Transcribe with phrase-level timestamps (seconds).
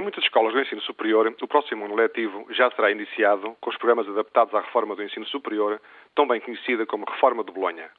[0.00, 3.76] Em muitas escolas do ensino superior, o próximo ano letivo já será iniciado com os
[3.76, 5.78] programas adaptados à reforma do ensino superior,
[6.14, 7.90] tão bem conhecida como Reforma de Bolonha.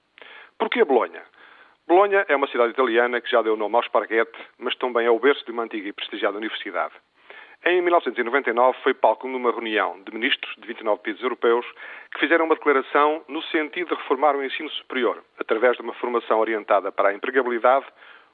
[0.57, 1.21] Porquê Bolonha?
[1.87, 5.19] Bolonha é uma cidade italiana que já deu nome ao esparguete, mas também é o
[5.19, 6.95] berço de uma antiga e prestigiada universidade.
[7.63, 11.67] Em 1999 foi palco numa reunião de ministros de 29 países europeus
[12.13, 16.39] que fizeram uma declaração no sentido de reformar o ensino superior, através de uma formação
[16.39, 17.85] orientada para a empregabilidade,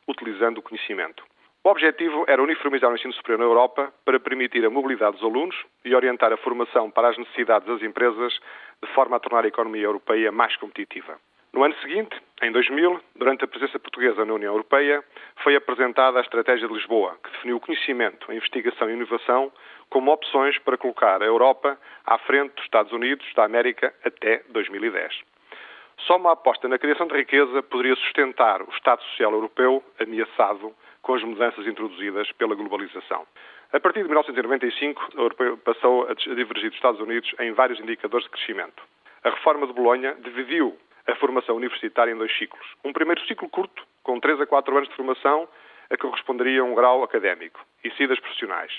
[0.07, 1.21] utilizando o conhecimento.
[1.67, 5.53] O objetivo era uniformizar o ensino superior na Europa para permitir a mobilidade dos alunos
[5.83, 8.39] e orientar a formação para as necessidades das empresas
[8.81, 11.19] de forma a tornar a economia europeia mais competitiva.
[11.51, 15.03] No ano seguinte, em 2000, durante a presença portuguesa na União Europeia,
[15.43, 19.51] foi apresentada a Estratégia de Lisboa, que definiu o conhecimento, a investigação e a inovação
[19.89, 25.36] como opções para colocar a Europa à frente dos Estados Unidos da América até 2010.
[26.05, 31.15] Só uma aposta na criação de riqueza poderia sustentar o Estado Social Europeu ameaçado com
[31.15, 33.25] as mudanças introduzidas pela globalização.
[33.73, 38.25] A partir de 1995, a Europa passou a divergir dos Estados Unidos em vários indicadores
[38.25, 38.83] de crescimento.
[39.23, 40.77] A reforma de Bolonha dividiu
[41.07, 42.65] a formação universitária em dois ciclos.
[42.83, 45.47] Um primeiro ciclo curto, com 3 a 4 anos de formação,
[45.89, 48.71] a que corresponderia a um grau académico e seguidas profissionais.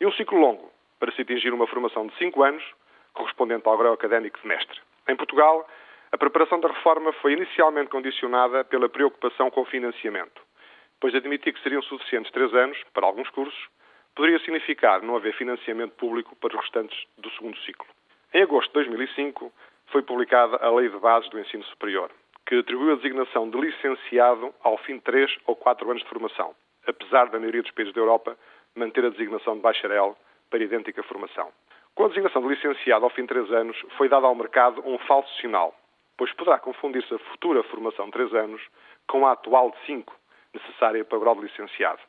[0.00, 2.64] E um ciclo longo, para se atingir uma formação de 5 anos,
[3.12, 4.80] correspondente ao grau académico de mestre.
[5.08, 5.68] Em Portugal,
[6.14, 10.40] a preparação da reforma foi inicialmente condicionada pela preocupação com o financiamento
[11.04, 13.68] pois admitir que seriam suficientes três anos para alguns cursos
[14.14, 17.86] poderia significar não haver financiamento público para os restantes do segundo ciclo.
[18.32, 19.52] Em agosto de 2005
[19.88, 22.10] foi publicada a Lei de Bases do Ensino Superior,
[22.46, 26.54] que atribuiu a designação de licenciado ao fim de três ou quatro anos de formação,
[26.86, 28.34] apesar da maioria dos países da Europa
[28.74, 30.16] manter a designação de bacharel
[30.48, 31.50] para idêntica formação.
[31.94, 34.96] Com a designação de licenciado ao fim de três anos, foi dado ao mercado um
[35.00, 35.74] falso sinal,
[36.16, 38.62] pois poderá confundir-se a futura formação de três anos
[39.06, 40.14] com a atual de cinco,
[40.52, 42.00] necessária para o grau de licenciado.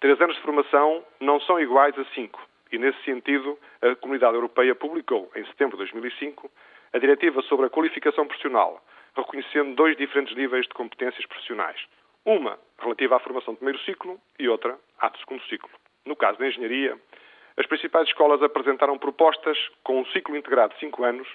[0.00, 4.74] Três anos de formação não são iguais a cinco, e nesse sentido a Comunidade Europeia
[4.74, 6.50] publicou, em setembro de 2005,
[6.92, 8.82] a Diretiva sobre a Qualificação Profissional,
[9.16, 11.80] reconhecendo dois diferentes níveis de competências profissionais.
[12.24, 15.70] Uma relativa à formação de primeiro ciclo e outra à de segundo ciclo.
[16.06, 16.98] No caso da engenharia,
[17.56, 21.26] as principais escolas apresentaram propostas com um ciclo integrado de cinco anos,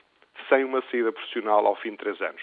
[0.50, 2.42] sem uma saída profissional ao fim de três anos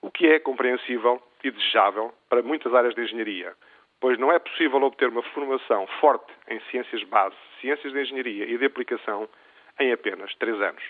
[0.00, 3.54] o que é compreensível e desejável para muitas áreas de engenharia,
[4.00, 8.56] pois não é possível obter uma formação forte em ciências base, ciências de engenharia e
[8.56, 9.28] de aplicação
[9.78, 10.82] em apenas três anos.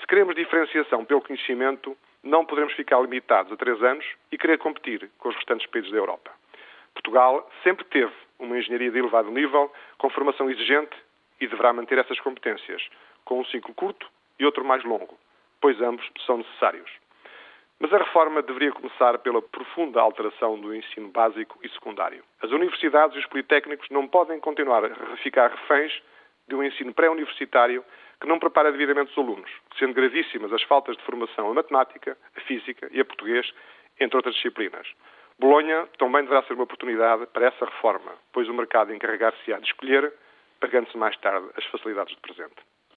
[0.00, 5.10] Se queremos diferenciação pelo conhecimento, não poderemos ficar limitados a três anos e querer competir
[5.18, 6.30] com os restantes países da Europa.
[6.94, 10.96] Portugal sempre teve uma engenharia de elevado nível, com formação exigente
[11.40, 12.88] e deverá manter essas competências,
[13.24, 14.08] com um ciclo curto
[14.38, 15.18] e outro mais longo,
[15.60, 16.90] pois ambos são necessários.
[17.80, 22.24] Mas a reforma deveria começar pela profunda alteração do ensino básico e secundário.
[22.42, 25.92] As universidades e os politécnicos não podem continuar a ficar reféns
[26.48, 27.84] de um ensino pré-universitário
[28.20, 32.40] que não prepara devidamente os alunos, sendo gravíssimas as faltas de formação a matemática, a
[32.40, 33.48] física e a português,
[34.00, 34.88] entre outras disciplinas.
[35.38, 40.12] Bolonha também deverá ser uma oportunidade para essa reforma, pois o mercado encarregar-se-á de escolher,
[40.58, 42.56] pagando-se mais tarde as facilidades do presente.